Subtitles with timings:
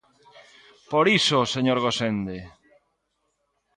[0.91, 2.37] ¡Por iso, señor Gosende!